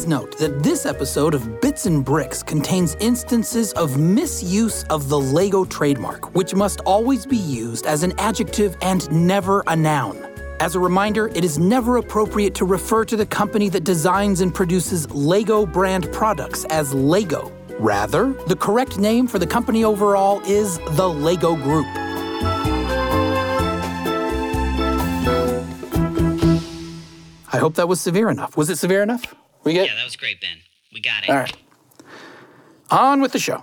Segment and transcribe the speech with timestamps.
[0.00, 5.20] Please note that this episode of Bits and Bricks contains instances of misuse of the
[5.20, 10.16] Lego trademark, which must always be used as an adjective and never a noun.
[10.58, 14.54] As a reminder, it is never appropriate to refer to the company that designs and
[14.54, 17.52] produces Lego brand products as Lego.
[17.78, 21.84] Rather, the correct name for the company overall is the Lego Group.
[27.52, 28.56] I hope that was severe enough.
[28.56, 29.34] Was it severe enough?
[29.64, 30.58] We get Yeah, that was great, Ben.
[30.92, 31.30] We got it.
[31.30, 31.56] All right.
[32.90, 33.62] On with the show.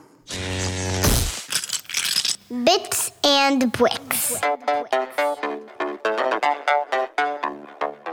[2.64, 4.42] Bits and Bricks.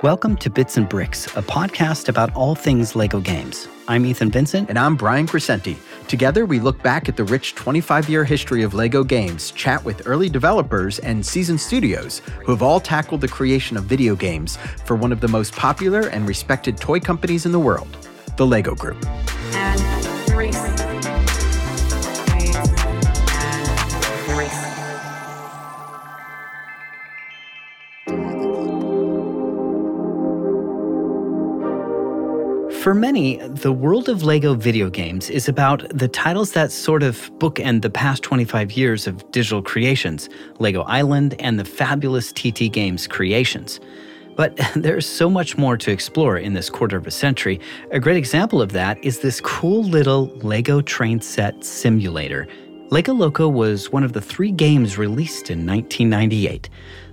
[0.05, 3.69] Welcome to Bits and Bricks, a podcast about all things Lego games.
[3.89, 4.69] I'm Ethan Vincent.
[4.69, 5.79] And I'm Brian Crescenti.
[6.09, 10.07] Together, we look back at the rich 25 year history of LEGO games, chat with
[10.07, 14.95] early developers and seasoned studios who have all tackled the creation of video games for
[14.95, 17.97] one of the most popular and respected toy companies in the world,
[18.37, 19.03] the LEGO Group.
[32.85, 37.31] For many, the world of Lego video games is about the titles that sort of
[37.39, 43.07] bookend the past 25 years of digital creations Lego Island and the fabulous TT Games
[43.07, 43.81] creations.
[44.37, 47.59] But there's so much more to explore in this quarter of a century.
[47.91, 52.47] A great example of that is this cool little Lego train set simulator.
[52.91, 56.69] Lego Loco was one of the three games released in 1998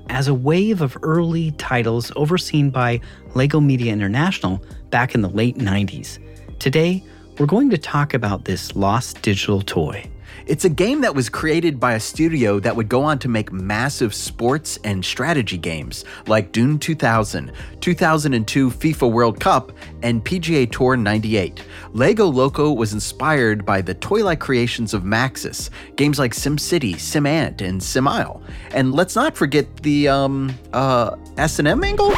[0.09, 2.99] as a wave of early titles overseen by
[3.35, 6.19] LEGO Media International back in the late 90s.
[6.59, 7.03] Today,
[7.37, 10.09] we're going to talk about this lost digital toy.
[10.45, 13.51] It's a game that was created by a studio that would go on to make
[13.51, 19.71] massive sports and strategy games like Dune 2000, 2002 FIFA World Cup,
[20.03, 21.63] and PGA Tour 98.
[21.93, 27.61] Lego Loco was inspired by the toy like creations of Maxis, games like SimCity, SimAnt,
[27.61, 28.41] and SimIsle.
[28.71, 32.13] And let's not forget the um, uh, S&M angle?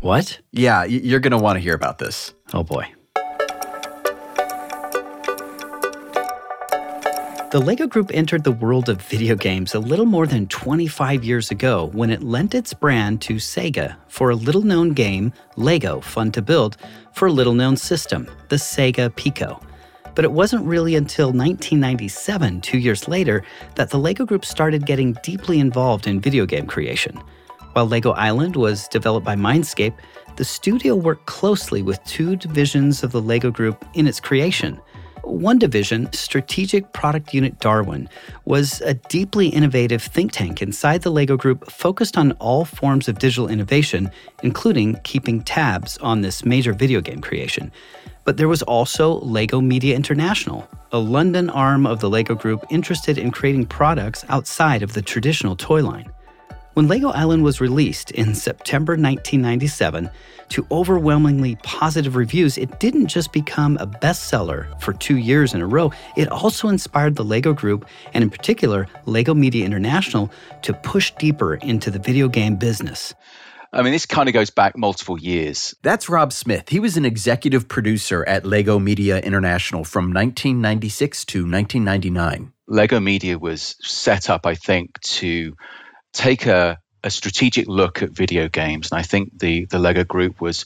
[0.00, 0.38] What?
[0.52, 2.34] Yeah, you're going to want to hear about this.
[2.52, 2.86] Oh boy.
[7.54, 11.52] The LEGO Group entered the world of video games a little more than 25 years
[11.52, 16.32] ago when it lent its brand to Sega for a little known game, Lego Fun
[16.32, 16.76] to Build,
[17.12, 19.60] for a little known system, the Sega Pico.
[20.16, 23.44] But it wasn't really until 1997, two years later,
[23.76, 27.22] that the LEGO Group started getting deeply involved in video game creation.
[27.74, 29.94] While Lego Island was developed by Mindscape,
[30.34, 34.80] the studio worked closely with two divisions of the Lego Group in its creation.
[35.26, 38.08] One division, Strategic Product Unit Darwin,
[38.44, 43.18] was a deeply innovative think tank inside the LEGO Group focused on all forms of
[43.18, 44.10] digital innovation,
[44.42, 47.72] including keeping tabs on this major video game creation.
[48.24, 53.18] But there was also LEGO Media International, a London arm of the LEGO Group interested
[53.18, 56.13] in creating products outside of the traditional toy line.
[56.74, 60.10] When Lego Island was released in September 1997,
[60.48, 65.66] to overwhelmingly positive reviews, it didn't just become a bestseller for two years in a
[65.68, 71.12] row, it also inspired the LEGO Group, and in particular, LEGO Media International, to push
[71.12, 73.14] deeper into the video game business.
[73.72, 75.76] I mean, this kind of goes back multiple years.
[75.82, 76.68] That's Rob Smith.
[76.68, 82.52] He was an executive producer at Lego Media International from 1996 to 1999.
[82.66, 85.54] Lego Media was set up, I think, to
[86.14, 88.90] take a, a strategic look at video games.
[88.90, 90.64] And I think the, the Lego group was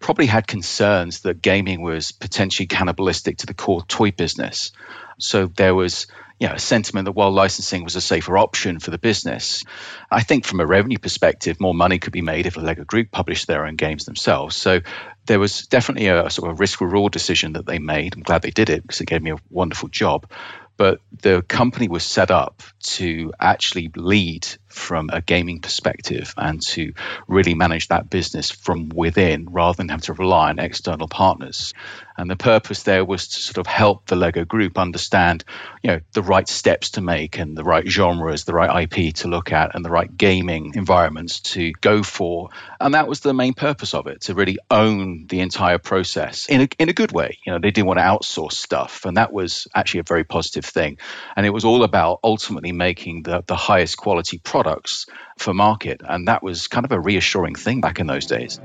[0.00, 4.72] probably had concerns that gaming was potentially cannibalistic to the core toy business.
[5.18, 6.06] So there was
[6.38, 9.64] you know, a sentiment that while licensing was a safer option for the business,
[10.10, 13.10] I think from a revenue perspective, more money could be made if the Lego Group
[13.10, 14.54] published their own games themselves.
[14.54, 14.80] So
[15.26, 18.14] there was definitely a, a sort of risk reward decision that they made.
[18.14, 20.30] I'm glad they did it because it gave me a wonderful job.
[20.76, 24.46] But the company was set up to actually lead
[24.78, 26.92] from a gaming perspective and to
[27.26, 31.74] really manage that business from within rather than have to rely on external partners.
[32.18, 35.44] And the purpose there was to sort of help the Lego group understand,
[35.84, 39.28] you know, the right steps to make and the right genres, the right IP to
[39.28, 42.48] look at and the right gaming environments to go for.
[42.80, 46.62] And that was the main purpose of it, to really own the entire process in
[46.62, 47.38] a, in a good way.
[47.46, 49.04] You know, they didn't want to outsource stuff.
[49.04, 50.98] And that was actually a very positive thing.
[51.36, 55.06] And it was all about ultimately making the, the highest quality products
[55.38, 56.00] for market.
[56.04, 58.60] And that was kind of a reassuring thing back in those days.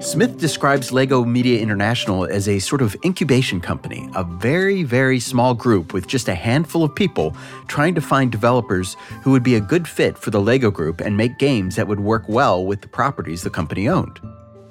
[0.00, 5.54] Smith describes Lego Media International as a sort of incubation company, a very, very small
[5.54, 7.34] group with just a handful of people
[7.66, 11.16] trying to find developers who would be a good fit for the Lego group and
[11.16, 14.20] make games that would work well with the properties the company owned.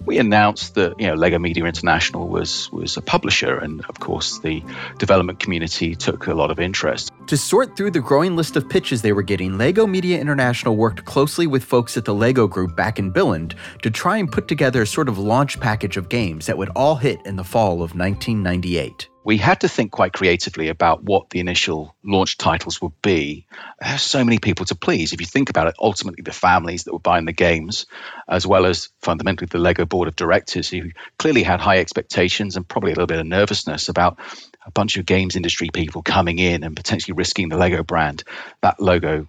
[0.06, 4.40] we announced that you know Lego Media International was was a publisher, and of course
[4.40, 4.64] the
[5.00, 7.12] development community took a lot of interest.
[7.28, 11.06] To sort through the growing list of pitches they were getting, Lego Media International worked
[11.06, 14.84] closely with folks at the Lego Group back in Billund to try and put together
[14.84, 17.96] a sort of launch package of games that would all hit in the fall of
[17.96, 23.48] 1998 we had to think quite creatively about what the initial launch titles would be.
[23.82, 25.14] There's so many people to please.
[25.14, 27.88] If you think about it, ultimately the families that were buying the games,
[28.30, 32.68] as well as fundamentally the Lego board of directors, who clearly had high expectations and
[32.68, 34.20] probably a little bit of nervousness about
[34.66, 38.24] a bunch of games industry people coming in and potentially risking the Lego brand.
[38.62, 39.28] That logo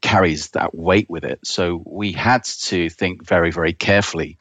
[0.00, 1.40] carries that weight with it.
[1.44, 4.36] So we had to think very, very carefully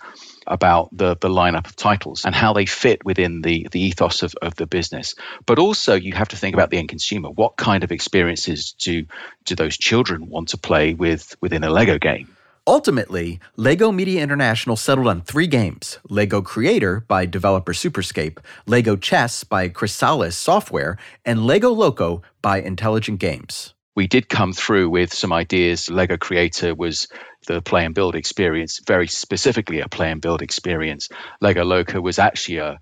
[0.47, 4.35] about the, the lineup of titles and how they fit within the, the ethos of,
[4.41, 5.15] of the business.
[5.45, 7.29] But also, you have to think about the end consumer.
[7.29, 9.05] What kind of experiences do,
[9.45, 12.34] do those children want to play with within a Lego game?
[12.67, 19.43] Ultimately, LEGO Media International settled on three games LEGO Creator by developer Superscape, LEGO Chess
[19.43, 25.31] by Chrysalis Software, and LEGO Loco by Intelligent Games we did come through with some
[25.31, 25.89] ideas.
[25.89, 27.07] Lego Creator was
[27.47, 31.09] the play and build experience, very specifically a play and build experience.
[31.41, 32.79] Lego Loco was actually a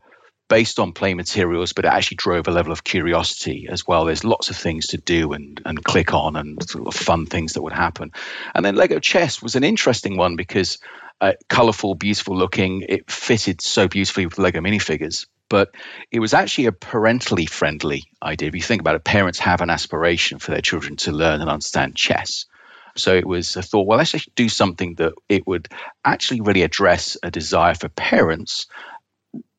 [0.49, 4.05] based on play materials, but it actually drove a level of curiosity as well.
[4.05, 7.53] There's lots of things to do and, and click on and sort of fun things
[7.53, 8.11] that would happen.
[8.53, 10.79] And then Lego Chess was an interesting one because
[11.21, 15.75] uh, colorful, beautiful looking, it fitted so beautifully with Lego minifigures but
[16.11, 18.47] it was actually a parentally friendly idea.
[18.47, 21.49] If you think about it, parents have an aspiration for their children to learn and
[21.49, 22.47] understand chess.
[22.95, 25.67] So it was a thought, well, let's do something that it would
[26.03, 28.65] actually really address a desire for parents,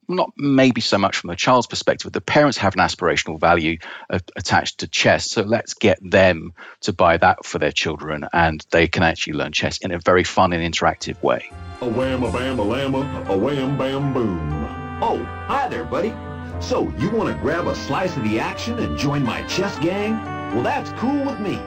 [0.08, 3.78] not maybe so much from the child's perspective, the parents have an aspirational value
[4.36, 5.30] attached to chess.
[5.30, 6.52] So let's get them
[6.82, 10.24] to buy that for their children and they can actually learn chess in a very
[10.24, 11.50] fun and interactive way.
[11.80, 14.38] A wham, a bam, a llama, a wham, bam, boom.
[15.02, 16.14] Oh, hi there, buddy.
[16.60, 20.22] So, you want to grab a slice of the action and join my chess gang?
[20.54, 21.60] Well, that's cool with me.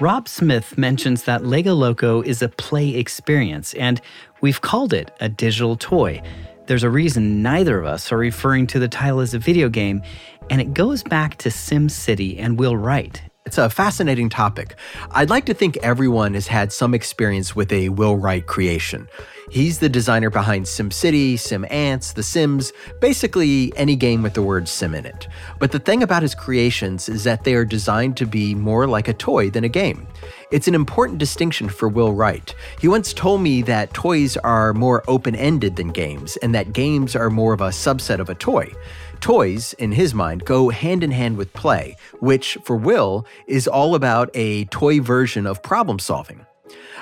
[0.00, 4.00] Rob Smith mentions that Lego Loco is a play experience, and
[4.40, 6.22] we've called it a digital toy.
[6.66, 10.02] There's a reason neither of us are referring to the title as a video game,
[10.50, 13.27] and it goes back to SimCity and Will Wright.
[13.48, 14.74] It's a fascinating topic.
[15.10, 19.08] I'd like to think everyone has had some experience with a Will Wright creation.
[19.50, 24.68] He's the designer behind SimCity, Sim Ants, The Sims, basically any game with the word
[24.68, 25.28] sim in it.
[25.58, 29.08] But the thing about his creations is that they are designed to be more like
[29.08, 30.06] a toy than a game.
[30.50, 32.54] It's an important distinction for Will Wright.
[32.78, 37.16] He once told me that toys are more open ended than games, and that games
[37.16, 38.70] are more of a subset of a toy.
[39.20, 43.94] Toys, in his mind, go hand in hand with play, which, for Will, is all
[43.94, 46.46] about a toy version of problem solving.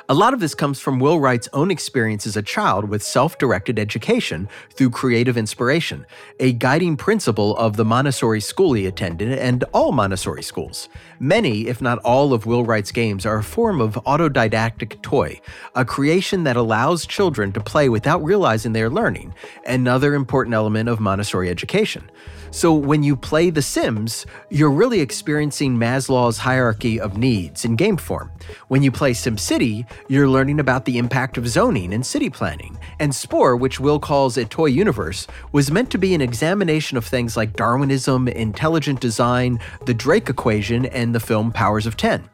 [0.08, 3.38] A lot of this comes from Will Wright's own experience as a child with self
[3.38, 6.06] directed education through creative inspiration,
[6.38, 10.88] a guiding principle of the Montessori school he attended and all Montessori schools.
[11.18, 15.40] Many, if not all, of Will Wright's games are a form of autodidactic toy,
[15.74, 19.34] a creation that allows children to play without realizing they're learning,
[19.66, 22.08] another important element of Montessori education.
[22.56, 27.98] So when you play The Sims, you're really experiencing Maslow's hierarchy of needs in game
[27.98, 28.32] form.
[28.68, 32.78] When you play SimCity, you're learning about the impact of zoning and city planning.
[32.98, 37.04] And Spore, which Will calls a toy universe, was meant to be an examination of
[37.04, 42.24] things like Darwinism, intelligent design, the Drake equation, and the film Powers of Ten.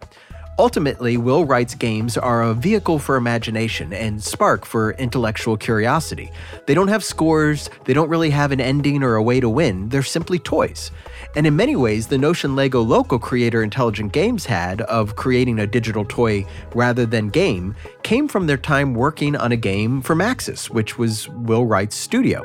[0.59, 6.31] Ultimately, Will Wright's games are a vehicle for imagination and spark for intellectual curiosity.
[6.67, 9.89] They don't have scores, they don't really have an ending or a way to win,
[9.89, 10.91] they're simply toys.
[11.35, 15.67] And in many ways, the notion Lego Loco creator Intelligent Games had of creating a
[15.67, 20.69] digital toy rather than game came from their time working on a game for Maxis,
[20.69, 22.45] which was Will Wright's studio.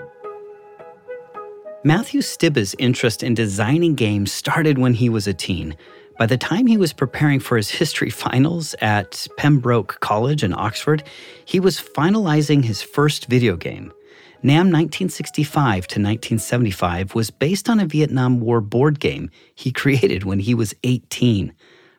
[1.84, 5.76] Matthew Stibbe's interest in designing games started when he was a teen.
[6.18, 11.04] By the time he was preparing for his history finals at Pembroke College in Oxford,
[11.46, 13.94] he was finalizing his first video game.
[14.42, 20.40] NAM 1965 to 1975 was based on a Vietnam War board game he created when
[20.40, 21.54] he was 18.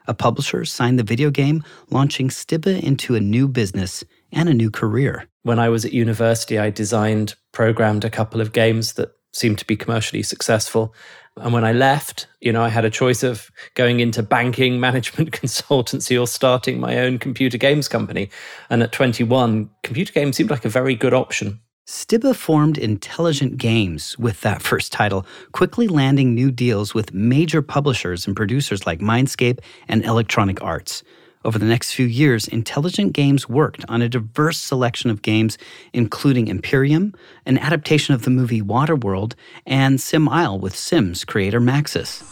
[0.09, 4.71] A publisher signed the video game, launching Stibbe into a new business and a new
[4.71, 5.29] career.
[5.43, 9.67] When I was at university, I designed, programmed a couple of games that seemed to
[9.67, 10.95] be commercially successful.
[11.41, 15.31] And when I left, you know, I had a choice of going into banking, management
[15.31, 18.31] consultancy, or starting my own computer games company.
[18.71, 21.61] And at 21, computer games seemed like a very good option.
[21.87, 28.27] Stibbe formed Intelligent Games with that first title, quickly landing new deals with major publishers
[28.27, 31.03] and producers like Mindscape and Electronic Arts.
[31.45, 35.57] Over the next few years, Intelligent Games worked on a diverse selection of games,
[35.93, 37.15] including Imperium,
[37.47, 42.25] an adaptation of the movie Waterworld, and Sim Isle with Sims creator Maxis.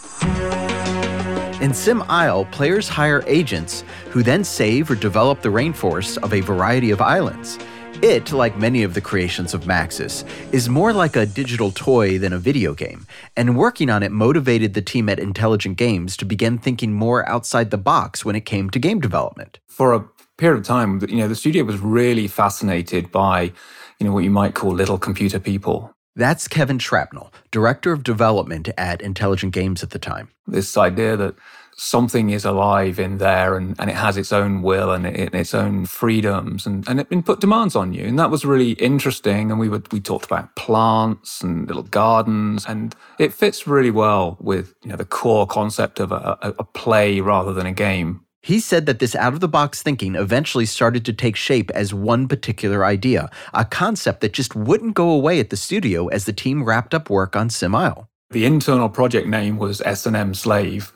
[1.62, 6.40] In Sim Isle, players hire agents who then save or develop the rainforests of a
[6.40, 7.58] variety of islands.
[8.02, 10.22] It, like many of the creations of Maxis,
[10.52, 14.74] is more like a digital toy than a video game, and working on it motivated
[14.74, 18.68] the team at Intelligent Games to begin thinking more outside the box when it came
[18.70, 19.60] to game development.
[19.66, 20.04] For a
[20.36, 23.52] period of time, you know, the studio was really fascinated by,
[23.98, 25.94] you know, what you might call little computer people.
[26.14, 30.28] That's Kevin Shrapnel, director of development at Intelligent Games at the time.
[30.46, 31.34] This idea that
[31.76, 35.54] something is alive in there and, and it has its own will and it, its
[35.54, 38.04] own freedoms and, and it can put demands on you.
[38.04, 39.50] And that was really interesting.
[39.50, 44.38] And we would, we talked about plants and little gardens and it fits really well
[44.40, 48.22] with, you know, the core concept of a, a, a play rather than a game.
[48.42, 51.92] He said that this out of the box thinking eventually started to take shape as
[51.92, 56.32] one particular idea, a concept that just wouldn't go away at the studio as the
[56.32, 58.08] team wrapped up work on Sim Isle.
[58.30, 60.92] The internal project name was S&M Slave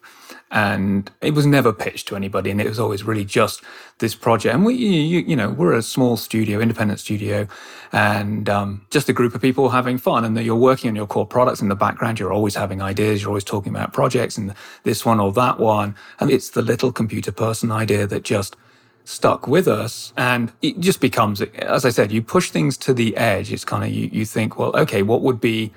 [0.51, 3.63] and it was never pitched to anybody and it was always really just
[3.99, 4.55] this project.
[4.55, 7.47] And we you, you know we're a small studio independent studio
[7.93, 11.07] and um, just a group of people having fun and that you're working on your
[11.07, 12.19] core products in the background.
[12.19, 13.23] You're always having ideas.
[13.23, 15.95] You're always talking about projects and this one or that one.
[16.19, 18.57] And it's the little computer person idea that just
[19.05, 23.17] stuck with us and it just becomes as i said you push things to the
[23.17, 23.53] edge.
[23.53, 25.73] It's kind of you, you think well okay what would be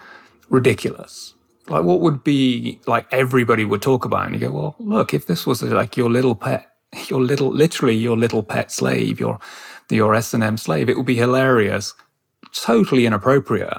[0.50, 1.33] ridiculous
[1.68, 4.26] like what would be like everybody would talk about?
[4.26, 6.70] And you go well look if this was like your little pet
[7.08, 9.40] your little literally your little pet slave your
[9.90, 11.94] your s&m slave it would be hilarious
[12.54, 13.74] totally inappropriate.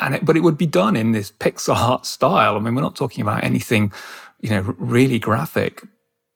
[0.00, 2.56] And it, but it would be done in this pixar style.
[2.56, 3.92] I mean we're not talking about anything
[4.40, 5.82] you know really graphic.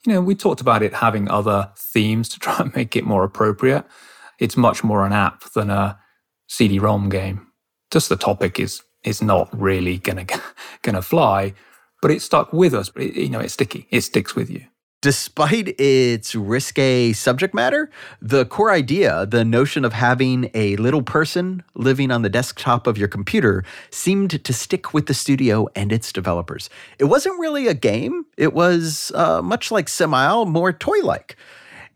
[0.07, 3.25] You know we talked about it having other themes to try and make it more
[3.25, 3.85] appropriate.
[4.39, 5.99] It's much more an app than a
[6.49, 7.47] cd-rom game.
[7.91, 9.99] Just the topic is is not really
[10.83, 11.55] gonna gonna fly,
[12.03, 12.91] but it stuck with us.
[12.97, 13.87] It, you know, it's sticky.
[13.91, 14.65] It sticks with you.
[15.03, 21.63] Despite its risque subject matter, the core idea, the notion of having a little person
[21.75, 26.13] living on the desktop of your computer, seemed to stick with the studio and its
[26.13, 26.69] developers.
[26.99, 31.35] It wasn't really a game, it was uh, much like Sim Isle, more toy like.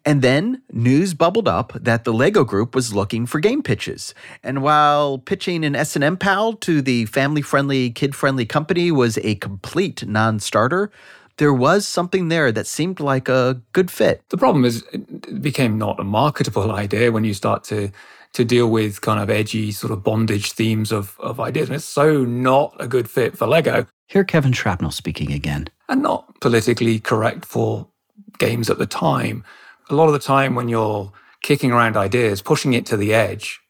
[0.07, 4.15] And then news bubbled up that the Lego Group was looking for game pitches.
[4.43, 10.91] And while pitching an S&M PAL to the family-friendly, kid-friendly company was a complete non-starter,
[11.39, 14.23] there was something there that seemed like a good fit.
[14.29, 17.91] The problem is it became not a marketable idea when you start to
[18.35, 21.69] to deal with kind of edgy sort of bondage themes of, of ideas.
[21.69, 23.87] And it's so not a good fit for Lego.
[24.09, 25.69] Hear Kevin Shrapnel speaking again.
[25.89, 27.87] And not politically correct for
[28.39, 29.45] games at the time
[29.91, 31.13] a lot of the time when you're
[31.43, 33.61] kicking around ideas, pushing it to the edge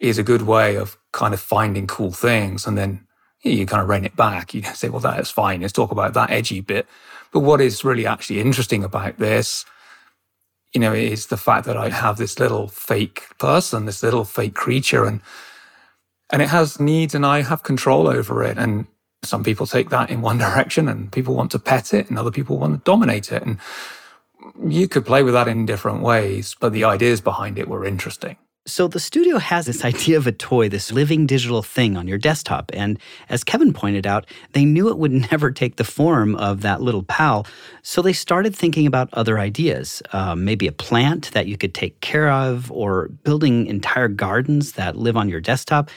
[0.00, 2.66] is a good way of kind of finding cool things.
[2.66, 3.06] And then
[3.42, 4.54] you kind of rein it back.
[4.54, 5.60] You say, well, that's fine.
[5.60, 6.86] Let's talk about that edgy bit.
[7.32, 9.64] But what is really actually interesting about this,
[10.74, 14.54] you know, is the fact that I have this little fake person, this little fake
[14.54, 15.20] creature, and
[16.30, 18.56] and it has needs, and I have control over it.
[18.56, 18.86] And
[19.22, 22.30] some people take that in one direction, and people want to pet it, and other
[22.30, 23.42] people want to dominate it.
[23.42, 23.58] And
[24.66, 28.36] you could play with that in different ways, but the ideas behind it were interesting.
[28.64, 32.18] So the studio has this idea of a toy, this living digital thing on your
[32.18, 32.70] desktop.
[32.72, 32.96] And
[33.28, 37.02] as Kevin pointed out, they knew it would never take the form of that little
[37.02, 37.44] pal.
[37.82, 42.00] So they started thinking about other ideas, uh, maybe a plant that you could take
[42.00, 45.90] care of, or building entire gardens that live on your desktop.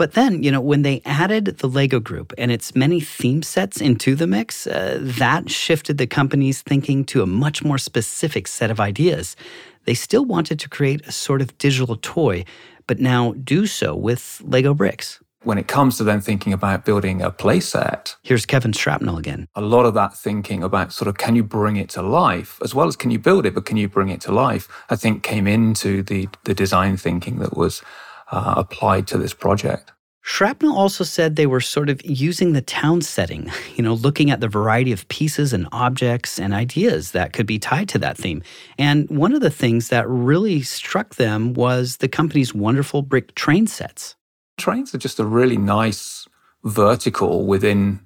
[0.00, 3.82] But then, you know, when they added the Lego group and its many theme sets
[3.82, 8.70] into the mix, uh, that shifted the company's thinking to a much more specific set
[8.70, 9.36] of ideas.
[9.84, 12.46] They still wanted to create a sort of digital toy,
[12.86, 15.20] but now do so with Lego bricks.
[15.42, 19.48] When it comes to then thinking about building a playset, here's Kevin Shrapnel again.
[19.54, 22.74] A lot of that thinking about sort of can you bring it to life, as
[22.74, 25.22] well as can you build it, but can you bring it to life, I think
[25.22, 27.82] came into the, the design thinking that was
[28.30, 29.92] uh, applied to this project.
[30.22, 34.40] Shrapnel also said they were sort of using the town setting, you know, looking at
[34.40, 38.42] the variety of pieces and objects and ideas that could be tied to that theme.
[38.78, 43.66] And one of the things that really struck them was the company's wonderful brick train
[43.66, 44.14] sets.
[44.58, 46.28] Trains are just a really nice
[46.64, 48.00] vertical within,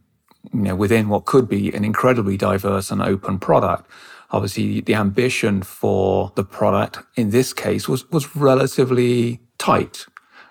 [0.53, 3.91] you know, within what could be an incredibly diverse and open product
[4.31, 10.07] obviously the ambition for the product in this case was was relatively tight.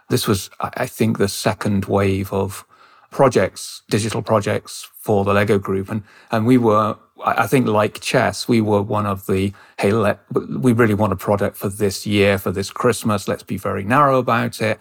[0.09, 2.65] This was, I think, the second wave of
[3.11, 5.89] projects, digital projects for the Lego group.
[5.89, 10.19] And, and we were I think, like chess, we were one of the hey, let,
[10.33, 13.27] we really want a product for this year, for this Christmas.
[13.27, 14.79] Let's be very narrow about it,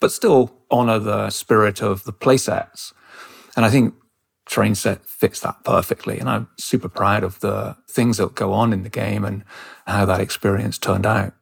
[0.00, 2.92] but still honor the spirit of the playsets.
[3.56, 3.94] And I think
[4.46, 6.18] Train Set fits that perfectly.
[6.18, 9.44] And I'm super proud of the things that go on in the game and
[9.86, 11.32] how that experience turned out.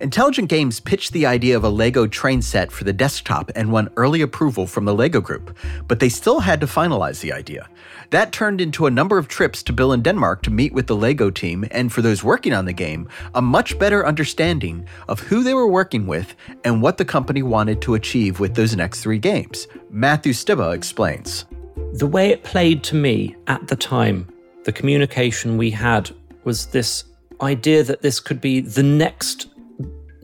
[0.00, 3.88] Intelligent Games pitched the idea of a Lego train set for the desktop and won
[3.96, 7.68] early approval from the Lego Group, but they still had to finalize the idea.
[8.10, 11.30] That turned into a number of trips to Billund Denmark to meet with the Lego
[11.30, 15.54] team, and for those working on the game, a much better understanding of who they
[15.54, 16.34] were working with
[16.64, 19.66] and what the company wanted to achieve with those next three games.
[19.90, 21.46] Matthew Stibbe explains.
[21.94, 24.28] The way it played to me at the time,
[24.64, 26.10] the communication we had
[26.44, 27.04] was this
[27.40, 29.48] idea that this could be the next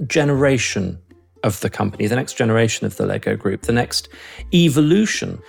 [0.07, 0.99] generation
[1.43, 4.09] of the company, the next generation of the Lego group, the next
[4.53, 5.41] evolution.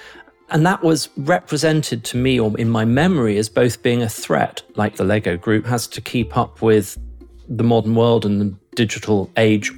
[0.49, 4.61] And that was represented to me, or in my memory, as both being a threat,
[4.75, 6.97] like the Lego group has to keep up with
[7.47, 9.71] the modern world and the digital age.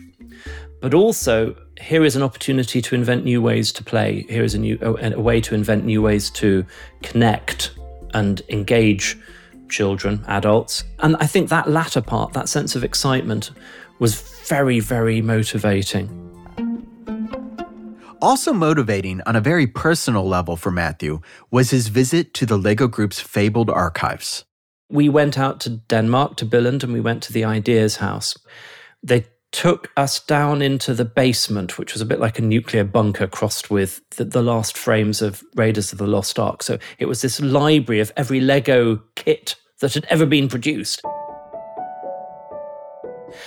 [0.82, 4.26] But also, here is an opportunity to invent new ways to play.
[4.30, 6.66] Here is a new a, way to invent new ways to
[7.02, 7.74] connect
[8.14, 9.18] and engage
[9.70, 10.84] children, adults.
[11.00, 13.52] And I think that latter part, that sense of excitement,
[14.00, 16.20] was very, very motivating.
[18.22, 21.20] Also motivating on a very personal level for Matthew
[21.52, 24.46] was his visit to the LEGO Group's fabled archives.
[24.90, 28.38] We went out to Denmark, to Billund, and we went to the Ideas House.
[29.02, 33.28] They took us down into the basement, which was a bit like a nuclear bunker
[33.28, 36.64] crossed with the, the, last frames of Raiders of the Lost Ark.
[36.64, 41.02] So it was this library of every Lego kit that had ever been produced.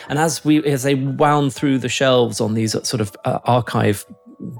[0.08, 4.04] And as we as they wound through the shelves on these sort of uh, archive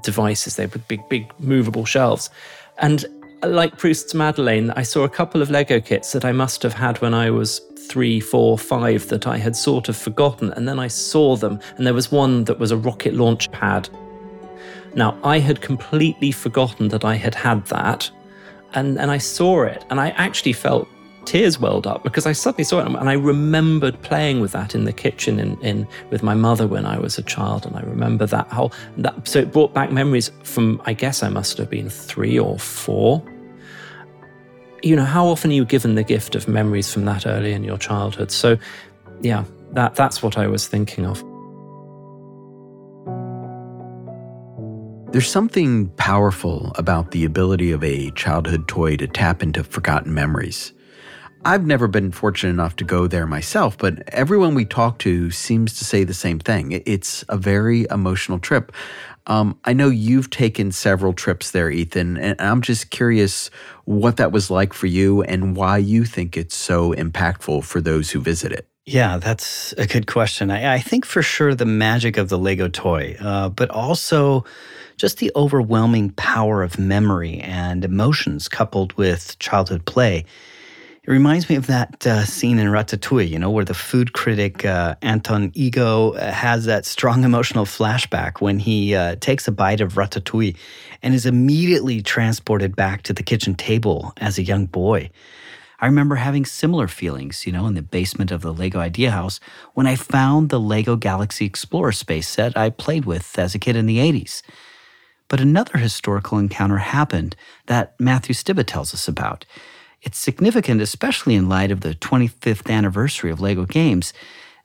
[0.03, 2.29] devices, they were big, big movable shelves.
[2.77, 3.05] And
[3.43, 6.99] like Proust's Madeleine, I saw a couple of Lego kits that I must have had
[7.01, 10.51] when I was three, four, five that I had sort of forgotten.
[10.53, 13.89] And then I saw them, and there was one that was a rocket launch pad.
[14.95, 18.09] Now, I had completely forgotten that I had had that.
[18.73, 20.87] And, and I saw it, and I actually felt
[21.27, 24.85] tears welled up because I suddenly saw it and I remembered playing with that in
[24.85, 27.65] the kitchen in, in with my mother when I was a child.
[27.65, 31.29] And I remember that whole that so it brought back memories from I guess I
[31.29, 33.21] must have been three or four.
[34.81, 37.63] You know, how often are you given the gift of memories from that early in
[37.63, 38.31] your childhood?
[38.31, 38.57] So
[39.21, 41.21] yeah, that that's what I was thinking of.
[45.11, 50.73] There's something powerful about the ability of a childhood toy to tap into forgotten memories.
[51.45, 55.77] I've never been fortunate enough to go there myself, but everyone we talk to seems
[55.79, 56.83] to say the same thing.
[56.85, 58.71] It's a very emotional trip.
[59.27, 63.49] Um, I know you've taken several trips there, Ethan, and I'm just curious
[63.85, 68.11] what that was like for you and why you think it's so impactful for those
[68.11, 68.67] who visit it.
[68.85, 70.49] Yeah, that's a good question.
[70.49, 74.45] I, I think for sure the magic of the Lego toy, uh, but also
[74.95, 80.23] just the overwhelming power of memory and emotions coupled with childhood play.
[81.07, 84.65] It reminds me of that uh, scene in Ratatouille, you know, where the food critic
[84.65, 89.79] uh, Anton Ego uh, has that strong emotional flashback when he uh, takes a bite
[89.79, 90.57] of ratatouille
[91.01, 95.09] and is immediately transported back to the kitchen table as a young boy.
[95.79, 99.39] I remember having similar feelings, you know, in the basement of the Lego Idea House
[99.75, 103.77] when I found the Lego Galaxy Explorer space set I played with as a kid
[103.77, 104.41] in the 80s.
[105.29, 109.45] But another historical encounter happened that Matthew Stibbe tells us about.
[110.01, 114.13] It's significant, especially in light of the 25th anniversary of LEGO Games.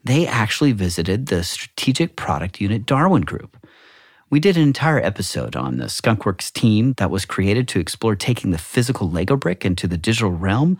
[0.04, 3.56] They actually visited the Strategic Product Unit Darwin Group.
[4.30, 8.50] We did an entire episode on the Skunkworks team that was created to explore taking
[8.50, 10.78] the physical Lego brick into the digital realm.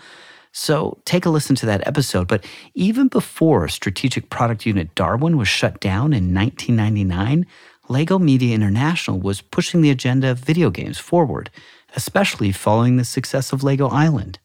[0.52, 2.28] So take a listen to that episode.
[2.28, 7.46] But even before Strategic Product Unit Darwin was shut down in 1999,
[7.88, 11.50] LEGO Media International was pushing the agenda of video games forward,
[11.96, 14.38] especially following the success of LEGO Island.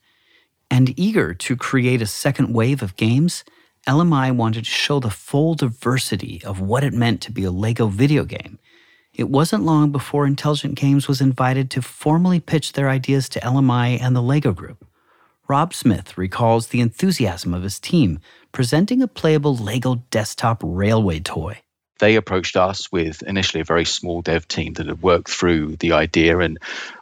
[0.70, 3.44] And eager to create a second wave of games,
[3.86, 7.86] LMI wanted to show the full diversity of what it meant to be a LEGO
[7.86, 8.58] video game.
[9.14, 14.00] It wasn't long before Intelligent Games was invited to formally pitch their ideas to LMI
[14.00, 14.86] and the LEGO Group.
[15.48, 18.20] Rob Smith recalls the enthusiasm of his team
[18.52, 21.62] presenting a playable LEGO desktop railway toy
[21.98, 25.92] they approached us with initially a very small dev team that had worked through the
[25.92, 26.58] idea and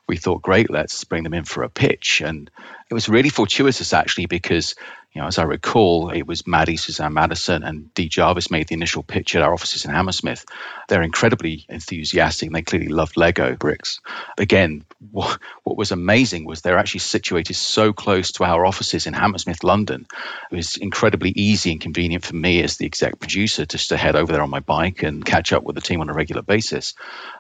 [0.08, 2.22] we thought great let's bring them in for a pitch.
[2.24, 2.50] And
[2.90, 4.74] it was really fortuitous actually because
[5.16, 8.74] You know, as I recall, it was Maddie, Suzanne Madison, and Dee Jarvis made the
[8.74, 10.44] initial pitch at our offices in Hammersmith.
[10.88, 14.00] They're incredibly enthusiastic and they clearly love Lego bricks.
[14.36, 19.14] Again, what, what was amazing was they're actually situated so close to our offices in
[19.14, 20.06] Hammersmith, London.
[20.52, 24.16] It was incredibly easy and convenient for me as the exec producer just to head
[24.16, 26.92] over there on my bike and catch up with the team on a regular basis.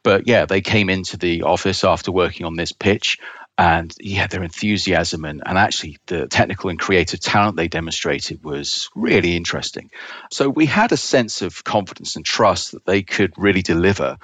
[0.02, 3.18] But yeah, they came into the office after working on this pitch
[3.58, 8.90] and yeah, their enthusiasm and, and actually the technical and creative talent they demonstrated was
[8.94, 9.90] really interesting.
[10.30, 14.18] So we had a sense of confidence and trust that they could really deliver,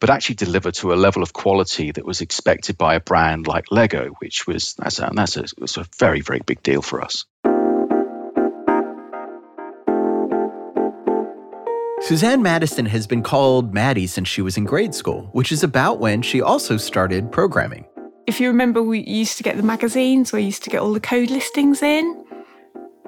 [0.00, 3.70] but actually deliver to a level of quality that was expected by a brand like
[3.70, 7.24] Lego, which was that's a, that's a, was a very very big deal for us.
[12.00, 16.00] Suzanne Madison has been called Maddie since she was in grade school, which is about
[16.00, 17.86] when she also started programming.
[18.26, 20.92] If you remember, we used to get the magazines where you used to get all
[20.92, 22.24] the code listings in.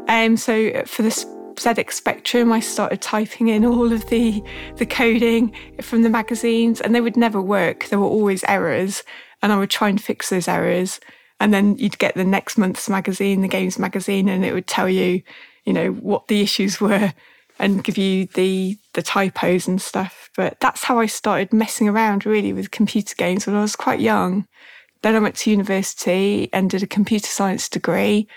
[0.08, 1.08] Um, so for the
[1.56, 4.42] ZX Spectrum, I started typing in all of the
[4.76, 7.86] the coding from the magazines, and they would never work.
[7.86, 9.02] There were always errors,
[9.42, 11.00] and I would try and fix those errors.
[11.40, 14.88] And then you'd get the next month's magazine, the games magazine, and it would tell
[14.88, 15.22] you,
[15.64, 17.12] you know, what the issues were
[17.58, 20.30] and give you the the typos and stuff.
[20.36, 24.00] But that's how I started messing around really with computer games when I was quite
[24.00, 24.46] young.
[25.02, 28.28] Then I went to university and did a computer science degree.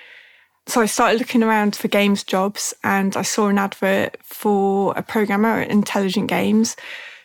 [0.67, 5.01] So I started looking around for games jobs and I saw an advert for a
[5.01, 6.75] programmer at Intelligent Games.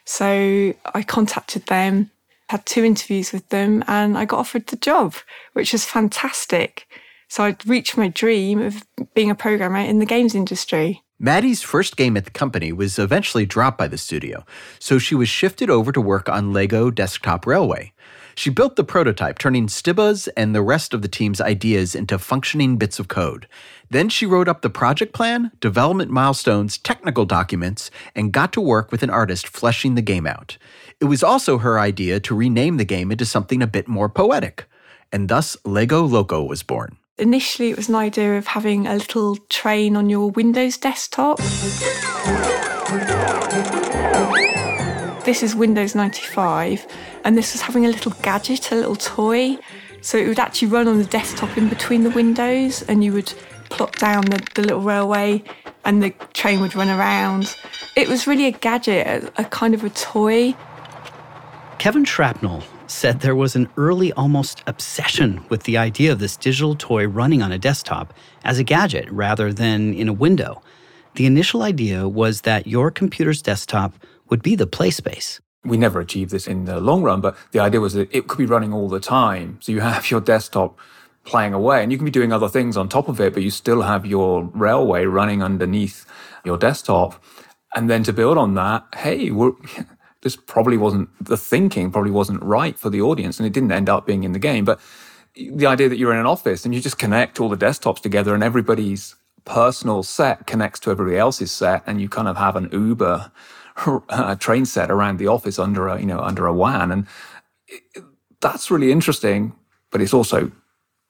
[0.06, 2.10] So I contacted them,
[2.48, 5.14] had two interviews with them, and I got offered the job,
[5.54, 6.86] which was fantastic.
[7.28, 11.02] So I'd reached my dream of being a programmer in the games industry.
[11.18, 14.44] Maddie's first game at the company was eventually dropped by the studio,
[14.78, 17.93] so she was shifted over to work on Lego Desktop Railway.
[18.34, 22.76] She built the prototype, turning Stibbe's and the rest of the team's ideas into functioning
[22.76, 23.46] bits of code.
[23.90, 28.90] Then she wrote up the project plan, development milestones, technical documents, and got to work
[28.90, 30.58] with an artist fleshing the game out.
[31.00, 34.66] It was also her idea to rename the game into something a bit more poetic,
[35.12, 36.96] and thus Lego Loco was born.
[37.18, 41.38] Initially, it was an idea of having a little train on your Windows desktop.
[45.24, 46.86] This is Windows 95,
[47.24, 49.58] and this was having a little gadget, a little toy.
[50.02, 53.32] So it would actually run on the desktop in between the windows, and you would
[53.70, 55.42] plot down the, the little railway,
[55.84, 57.56] and the train would run around.
[57.96, 60.54] It was really a gadget, a, a kind of a toy.
[61.78, 66.74] Kevin Shrapnel said there was an early, almost obsession with the idea of this digital
[66.74, 68.12] toy running on a desktop
[68.44, 70.62] as a gadget rather than in a window.
[71.14, 73.94] The initial idea was that your computer's desktop
[74.28, 75.40] would be the play space.
[75.64, 78.38] We never achieved this in the long run, but the idea was that it could
[78.38, 79.58] be running all the time.
[79.60, 80.78] So you have your desktop
[81.24, 83.50] playing away and you can be doing other things on top of it, but you
[83.50, 86.04] still have your railway running underneath
[86.44, 87.22] your desktop.
[87.74, 89.30] And then to build on that, hey,
[90.22, 93.88] this probably wasn't the thinking, probably wasn't right for the audience, and it didn't end
[93.88, 94.64] up being in the game.
[94.64, 94.80] But
[95.34, 98.34] the idea that you're in an office and you just connect all the desktops together
[98.34, 102.68] and everybody's personal set connects to everybody else's set, and you kind of have an
[102.72, 103.30] Uber
[104.38, 107.06] train set around the office under a you know under a WAN, and
[107.66, 107.82] it,
[108.40, 109.54] that's really interesting.
[109.90, 110.50] But it's also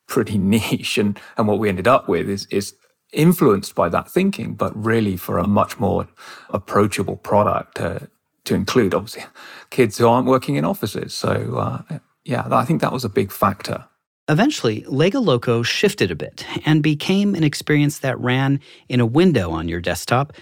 [0.07, 2.75] pretty niche, and and what we ended up with is is
[3.13, 6.09] influenced by that thinking, but really for a much more
[6.51, 8.09] approachable product to
[8.45, 9.25] to include obviously
[9.71, 11.15] kids who aren't working in offices.
[11.15, 13.85] So uh, yeah, I think that was a big factor.
[14.29, 19.51] Eventually, Lego Loco shifted a bit and became an experience that ran in a window
[19.51, 20.33] on your desktop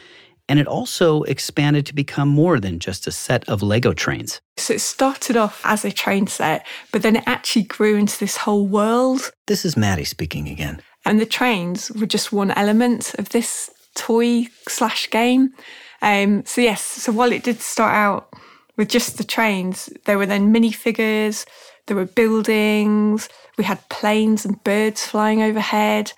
[0.52, 4.42] and it also expanded to become more than just a set of Lego trains.
[4.58, 8.36] So it started off as a train set, but then it actually grew into this
[8.36, 9.32] whole world.
[9.46, 10.82] This is Maddie speaking again.
[11.06, 15.54] And the trains were just one element of this toy slash game.
[16.02, 18.28] Um, so, yes, so while it did start out
[18.76, 21.46] with just the trains, there were then minifigures,
[21.86, 26.12] there were buildings, we had planes and birds flying overhead.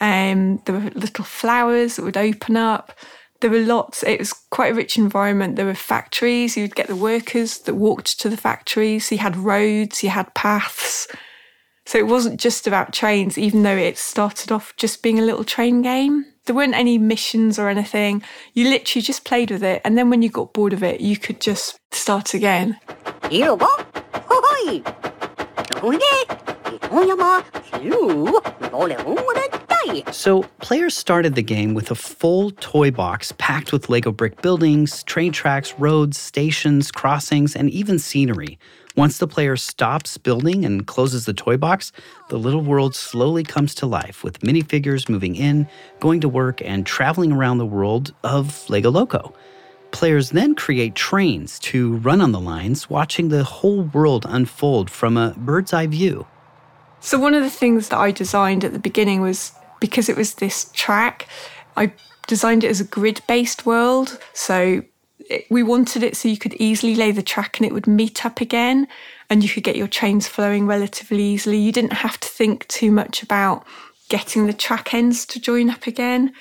[0.00, 2.98] Um, there were little flowers that would open up
[3.44, 5.56] there were lots, it was quite a rich environment.
[5.56, 10.02] There were factories, you'd get the workers that walked to the factories, you had roads,
[10.02, 11.06] you had paths.
[11.84, 15.44] So it wasn't just about trains, even though it started off just being a little
[15.44, 16.24] train game.
[16.46, 18.22] There weren't any missions or anything.
[18.54, 19.82] You literally just played with it.
[19.84, 22.80] And then when you got bored of it, you could just start again.
[29.84, 30.02] Toy.
[30.12, 35.02] So, players started the game with a full toy box packed with Lego brick buildings,
[35.04, 38.58] train tracks, roads, stations, crossings, and even scenery.
[38.96, 41.90] Once the player stops building and closes the toy box,
[42.28, 45.66] the little world slowly comes to life with minifigures moving in,
[45.98, 49.34] going to work, and traveling around the world of Lego Loco.
[49.90, 55.16] Players then create trains to run on the lines, watching the whole world unfold from
[55.16, 56.26] a bird's eye view.
[57.00, 60.34] So, one of the things that I designed at the beginning was because it was
[60.34, 61.28] this track,
[61.76, 61.92] I
[62.26, 64.18] designed it as a grid based world.
[64.32, 64.82] So,
[65.30, 68.26] it, we wanted it so you could easily lay the track and it would meet
[68.26, 68.86] up again
[69.30, 71.58] and you could get your trains flowing relatively easily.
[71.58, 73.64] You didn't have to think too much about
[74.08, 76.32] getting the track ends to join up again.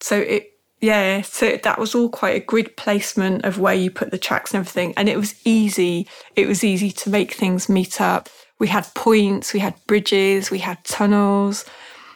[0.00, 0.52] So, it
[0.82, 4.52] yeah, so that was all quite a grid placement of where you put the tracks
[4.52, 4.92] and everything.
[4.96, 6.08] And it was easy.
[6.34, 8.28] It was easy to make things meet up.
[8.58, 11.64] We had points, we had bridges, we had tunnels.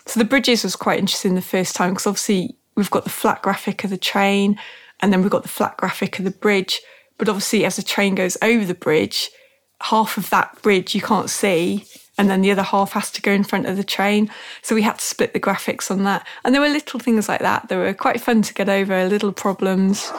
[0.06, 3.42] So the bridges was quite interesting the first time because obviously we've got the flat
[3.42, 4.58] graphic of the train
[5.00, 6.80] and then we've got the flat graphic of the bridge.
[7.18, 9.30] But obviously, as the train goes over the bridge,
[9.82, 11.84] half of that bridge you can't see
[12.18, 14.30] and then the other half has to go in front of the train.
[14.62, 16.26] So we had to split the graphics on that.
[16.44, 19.32] And there were little things like that that were quite fun to get over, little
[19.32, 20.10] problems.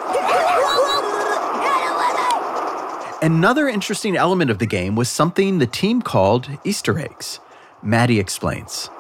[3.22, 7.40] Another interesting element of the game was something the team called Easter eggs.
[7.82, 8.92] Maddie explains.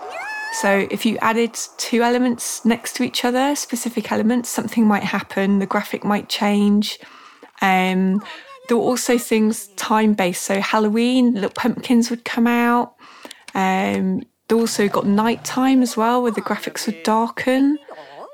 [0.62, 5.60] So if you added two elements next to each other, specific elements, something might happen,
[5.60, 7.00] the graphic might change.
[7.62, 8.24] Um,
[8.68, 10.42] there were also things time based.
[10.42, 12.96] So Halloween, little pumpkins would come out.
[13.54, 17.78] Um, they also got nighttime as well, where the graphics would darken.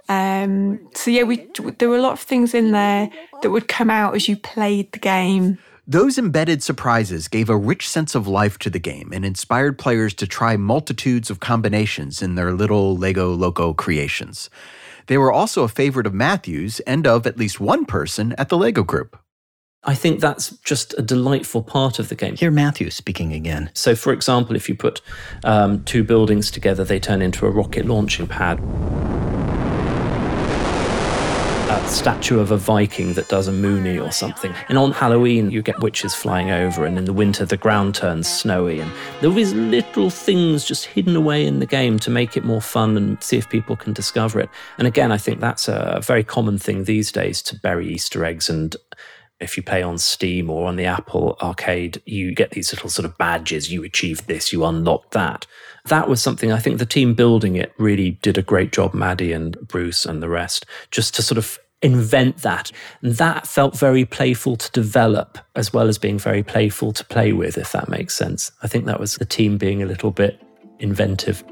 [0.08, 3.10] Um, so yeah, we there were a lot of things in there
[3.42, 5.58] that would come out as you played the game.
[5.86, 10.14] Those embedded surprises gave a rich sense of life to the game and inspired players
[10.14, 14.50] to try multitudes of combinations in their little Lego Loco creations.
[15.08, 18.58] They were also a favorite of Matthew's and of at least one person at the
[18.58, 19.20] Lego group.
[19.84, 22.38] I think that's just a delightful part of the game.
[22.38, 23.70] Hear Matthew speaking again.
[23.74, 25.02] So, for example, if you put
[25.44, 28.62] um, two buildings together, they turn into a rocket launching pad.
[31.94, 34.52] Statue of a Viking that does a mooney or something.
[34.68, 38.28] And on Halloween, you get witches flying over, and in the winter, the ground turns
[38.28, 38.80] snowy.
[38.80, 42.44] And there are these little things just hidden away in the game to make it
[42.44, 44.50] more fun and see if people can discover it.
[44.80, 48.50] And again, I think that's a very common thing these days to bury Easter eggs
[48.50, 48.76] and
[49.40, 53.06] if you play on Steam or on the Apple Arcade, you get these little sort
[53.06, 53.72] of badges.
[53.72, 55.46] You achieved this, you unlocked that.
[55.86, 59.34] That was something I think the team building it really did a great job, Maddie
[59.34, 62.72] and Bruce and the rest, just to sort of invent that.
[63.02, 67.34] And that felt very playful to develop as well as being very playful to play
[67.34, 68.52] with, if that makes sense.
[68.64, 70.42] I think that was the team being a little bit
[70.80, 71.44] inventive.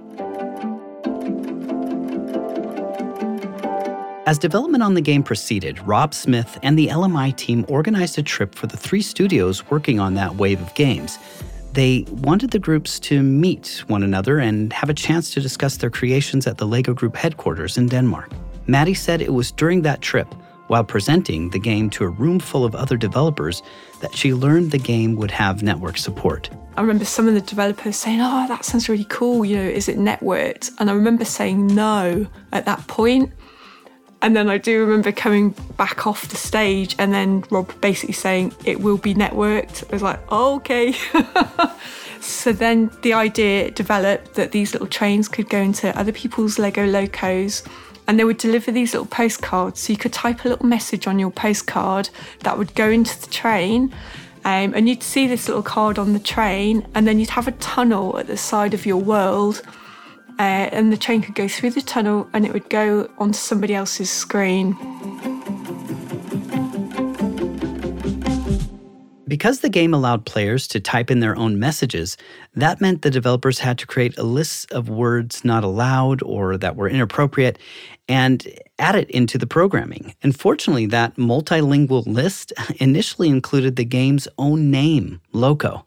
[4.28, 8.56] As development on the game proceeded, Rob Smith and the LMI team organized a trip
[8.56, 11.18] for the three studios working on that wave of games.
[11.74, 15.90] They wanted the groups to meet one another and have a chance to discuss their
[15.90, 18.32] creations at the LEGO Group headquarters in Denmark.
[18.72, 20.34] Maddie said it was during that trip,
[20.68, 23.62] while presenting the game to a room full of other developers,
[24.00, 26.50] that she learned the game would have network support.
[26.78, 29.44] I remember some of the developers saying, Oh, that sounds really cool.
[29.44, 30.72] You know, is it networked?
[30.80, 33.34] And I remember saying no at that point.
[34.22, 38.54] And then I do remember coming back off the stage and then Rob basically saying
[38.64, 39.84] it will be networked.
[39.90, 40.94] I was like, oh, okay.
[42.22, 46.86] so then the idea developed that these little trains could go into other people's Lego
[46.86, 47.64] locos
[48.12, 49.80] and they would deliver these little postcards.
[49.80, 52.10] So you could type a little message on your postcard
[52.42, 53.96] that would go into the train.
[54.44, 57.54] Um, and you'd see this little card on the train, and then you'd have a
[57.54, 59.62] tunnel at the side of your world
[60.40, 63.74] uh, and the train could go through the tunnel and it would go onto somebody
[63.74, 64.76] else's screen.
[69.32, 72.18] Because the game allowed players to type in their own messages,
[72.54, 76.76] that meant the developers had to create a list of words not allowed or that
[76.76, 77.58] were inappropriate
[78.10, 78.46] and
[78.78, 80.14] add it into the programming.
[80.22, 85.86] Unfortunately, that multilingual list initially included the game's own name, Loco.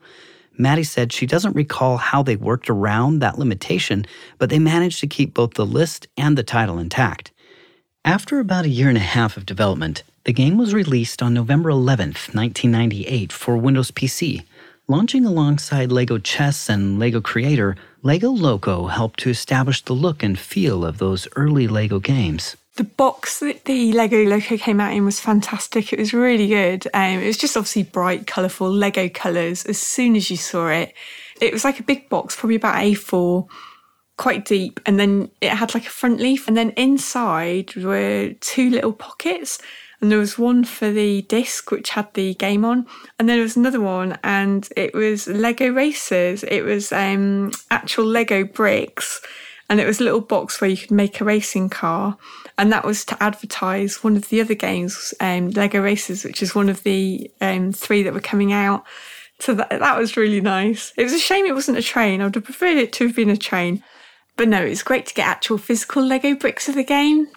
[0.57, 4.07] Maddie said she doesn't recall how they worked around that limitation,
[4.38, 7.30] but they managed to keep both the list and the title intact.
[8.07, 11.71] After about a year and a half of development, the game was released on November
[11.71, 14.45] 11th, 1998 for Windows PC.
[14.89, 20.39] Launching alongside LEGO Chess and LEGO Creator, LEGO Loco helped to establish the look and
[20.39, 22.57] feel of those early LEGO games.
[22.77, 25.93] The box that the Lego Loco came out in was fantastic.
[25.93, 26.87] It was really good.
[26.95, 29.65] Um, it was just obviously bright, colourful Lego colours.
[29.67, 30.95] As soon as you saw it,
[31.41, 33.47] it was like a big box, probably about A4.
[34.17, 38.71] quite deep, and then it had like a front leaf, and then inside were two
[38.71, 39.59] little pockets.
[40.05, 42.87] And there was one for the disc, which had the game on,
[43.19, 46.45] and then there was another one, and it was Lego Racers.
[46.45, 49.23] It was um, actual Lego bricks,
[49.71, 52.19] and it was a little box where you could make a racing car,
[52.59, 56.55] and that was to advertise one of the other games, um, Lego Racers, which is
[56.55, 58.85] one of the um, three that were coming out.
[59.38, 60.93] So that that was really nice.
[60.99, 62.21] It was a shame it wasn't a train.
[62.21, 63.83] I would have preferred it to have been a train.
[64.37, 67.29] But no, it's great to get actual physical Lego bricks of the game.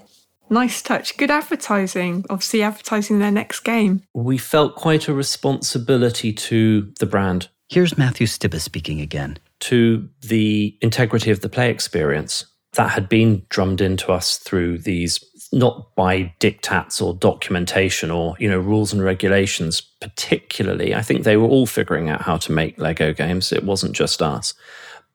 [0.50, 1.18] Nice touch.
[1.18, 2.26] Good advertising.
[2.30, 4.04] Obviously, advertising their next game.
[4.14, 7.50] We felt quite a responsibility to the brand.
[7.70, 9.40] Here's Matthew Stibbe speaking again.
[9.62, 15.24] To the integrity of the play experience that had been drummed into us through these
[15.52, 21.38] not by dictats or documentation or you know rules and regulations particularly i think they
[21.38, 24.54] were all figuring out how to make lego games it wasn't just us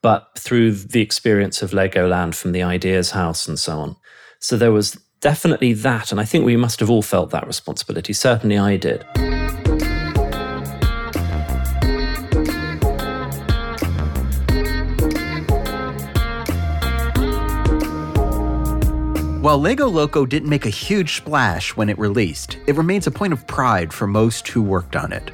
[0.00, 3.96] but through the experience of legoland from the ideas house and so on
[4.40, 8.12] so there was definitely that and i think we must have all felt that responsibility
[8.12, 9.06] certainly i did
[19.42, 23.32] While Lego Loco didn't make a huge splash when it released, it remains a point
[23.32, 25.32] of pride for most who worked on it.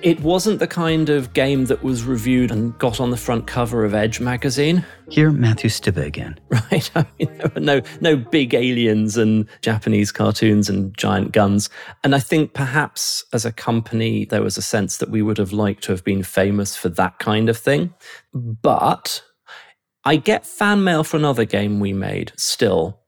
[0.00, 3.84] It wasn't the kind of game that was reviewed and got on the front cover
[3.84, 4.84] of Edge magazine.
[5.10, 6.38] Here, Matthew Stibbe again.
[6.70, 6.90] Right?
[6.94, 11.70] I mean, there were no, no big aliens and Japanese cartoons and giant guns.
[12.04, 15.52] And I think perhaps as a company, there was a sense that we would have
[15.52, 17.94] liked to have been famous for that kind of thing.
[18.34, 19.22] But
[20.04, 23.00] I get fan mail for another game we made still.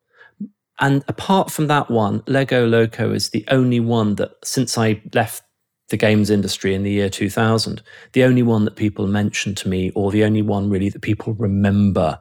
[0.80, 5.42] And apart from that one, Lego Loco is the only one that, since I left
[5.90, 9.90] the games industry in the year 2000, the only one that people mention to me,
[9.94, 12.18] or the only one really that people remember.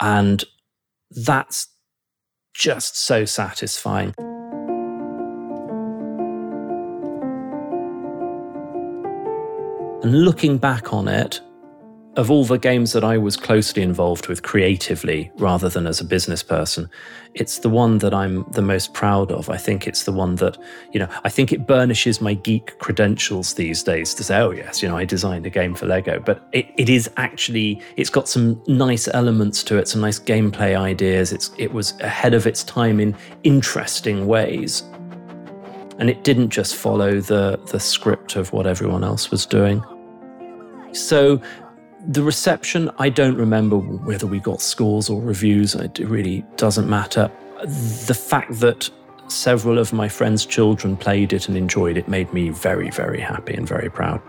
[0.00, 0.42] And
[1.10, 1.68] that's
[2.54, 4.14] just so satisfying.
[10.02, 11.40] And looking back on it,
[12.16, 16.04] of all the games that I was closely involved with creatively rather than as a
[16.04, 16.88] business person,
[17.34, 19.50] it's the one that I'm the most proud of.
[19.50, 20.56] I think it's the one that,
[20.92, 24.80] you know, I think it burnishes my geek credentials these days to say, oh, yes,
[24.80, 26.20] you know, I designed a game for Lego.
[26.20, 30.78] But it, it is actually, it's got some nice elements to it, some nice gameplay
[30.78, 31.32] ideas.
[31.32, 34.84] It's, it was ahead of its time in interesting ways.
[35.98, 39.82] And it didn't just follow the, the script of what everyone else was doing.
[40.92, 41.40] So
[42.06, 45.74] the reception, I don't remember whether we got scores or reviews.
[45.74, 47.30] It really doesn't matter.
[47.62, 48.90] The fact that
[49.28, 53.54] several of my friends' children played it and enjoyed it made me very, very happy
[53.54, 54.20] and very proud.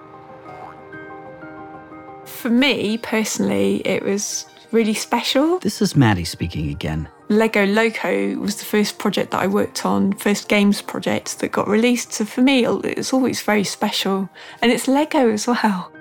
[2.25, 5.59] For me personally, it was really special.
[5.59, 7.09] This is Maddie speaking again.
[7.29, 11.67] Lego Loco was the first project that I worked on, first games project that got
[11.67, 12.13] released.
[12.13, 14.29] So for me, it's always very special.
[14.61, 15.91] And it's Lego as well.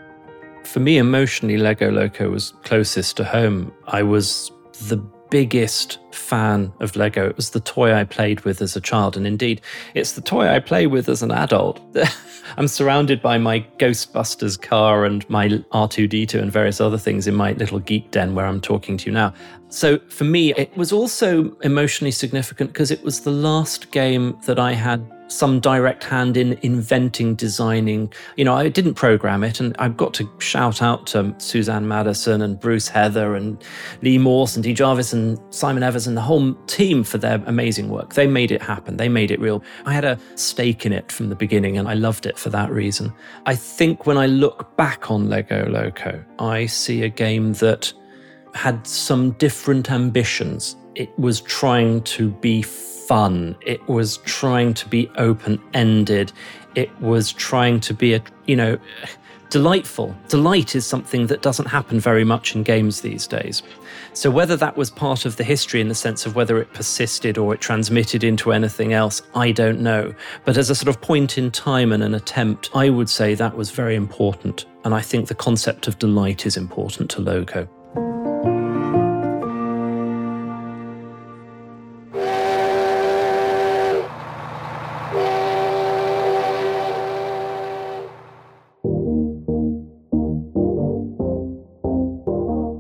[0.65, 3.73] For me, emotionally, Lego Loco was closest to home.
[3.87, 4.51] I was
[4.89, 4.97] the
[5.31, 7.29] biggest fan of Lego.
[7.29, 9.17] It was the toy I played with as a child.
[9.17, 9.61] And indeed,
[9.95, 11.81] it's the toy I play with as an adult.
[12.57, 17.53] I'm surrounded by my Ghostbusters car and my R2D2 and various other things in my
[17.53, 19.35] little geek den where I'm talking to you now.
[19.71, 24.61] So for me, it was also emotionally significant because it was the last game that
[24.61, 28.13] I had some direct hand in inventing, designing.
[28.37, 32.43] You know, I didn't program it, and I've got to shout out to Suzanne Madison
[32.43, 33.63] and Bruce Heather and
[34.03, 37.89] Lee Morse and Dee Jarvis and Simon Evers and the whole team for their amazing
[37.89, 38.15] work.
[38.15, 39.63] They made it happen, they made it real.
[39.87, 42.71] I had a stake in it from the beginning, and I loved it for that
[42.71, 43.13] reason.
[43.47, 47.93] I think when I look back on Lego Loco, I see a game that
[48.55, 50.77] had some different ambitions.
[50.95, 52.63] It was trying to be
[53.07, 53.57] fun.
[53.61, 56.33] It was trying to be open ended.
[56.75, 58.79] It was trying to be a, you know,
[59.51, 60.17] delightful.
[60.29, 63.63] Delight is something that doesn't happen very much in games these days.
[64.13, 67.39] So, whether that was part of the history in the sense of whether it persisted
[67.39, 70.13] or it transmitted into anything else, I don't know.
[70.45, 73.57] But as a sort of point in time and an attempt, I would say that
[73.57, 74.67] was very important.
[74.85, 77.69] And I think the concept of delight is important to Loco.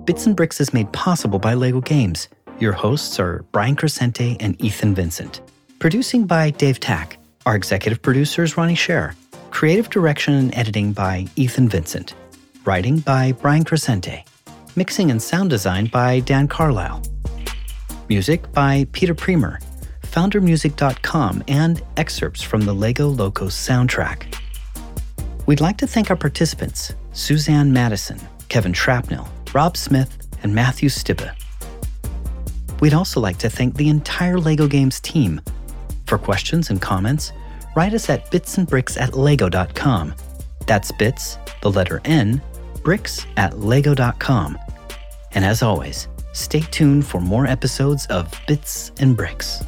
[0.04, 2.28] Bits and Bricks is made possible by LEGO Games.
[2.58, 5.40] Your hosts are Brian Crecente and Ethan Vincent.
[5.78, 7.16] Producing by Dave Tack.
[7.46, 9.14] Our executive producer is Ronnie Scher.
[9.50, 12.14] Creative direction and editing by Ethan Vincent.
[12.66, 14.24] Writing by Brian Crecente.
[14.76, 17.00] Mixing and sound design by Dan Carlisle.
[18.10, 19.58] Music by Peter Premer,
[20.02, 24.36] foundermusic.com, and excerpts from the Lego Locos soundtrack.
[25.46, 31.32] We'd like to thank our participants Suzanne Madison, Kevin Shrapnel, Rob Smith, and Matthew Stibbe.
[32.80, 35.40] We'd also like to thank the entire LEGO Games team.
[36.06, 37.32] For questions and comments,
[37.76, 40.14] write us at bitsandbricks at lego.com.
[40.66, 42.42] That's bits, the letter N,
[42.82, 44.58] bricks at lego.com.
[45.32, 49.62] And as always, stay tuned for more episodes of Bits and Bricks.